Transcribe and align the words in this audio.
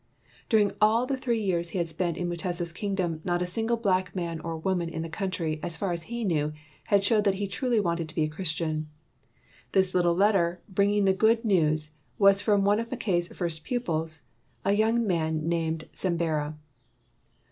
During 0.49 0.71
all 0.81 1.05
the 1.05 1.15
three 1.15 1.39
years 1.39 1.69
he 1.69 1.77
had 1.77 1.87
spent 1.87 2.17
in 2.17 2.27
Mutesa's 2.27 2.71
kingdom, 2.71 3.21
not 3.23 3.43
a 3.43 3.45
single 3.45 3.77
black 3.77 4.15
man 4.15 4.39
or 4.39 4.57
woman 4.57 4.89
in 4.89 5.03
the 5.03 5.09
country, 5.09 5.59
as 5.61 5.77
far 5.77 5.91
as 5.91 6.01
he 6.01 6.23
knew, 6.25 6.53
had 6.85 7.03
showed 7.03 7.23
that 7.25 7.35
he 7.35 7.45
truly 7.47 7.79
wanted 7.79 8.09
to 8.09 8.15
be 8.15 8.23
a 8.23 8.27
Chris 8.27 8.51
tian. 8.51 8.89
This 9.73 9.93
little 9.93 10.15
letter 10.15 10.59
bringing 10.67 11.05
the 11.05 11.13
good 11.13 11.45
news 11.45 11.91
was 12.17 12.41
from 12.41 12.65
one 12.65 12.79
of 12.79 12.89
Mackay 12.89 13.21
's 13.21 13.27
first 13.27 13.63
pupils, 13.63 14.23
a 14.65 14.73
young 14.73 15.05
man 15.05 15.47
named 15.47 15.87
Sembera. 15.93 16.55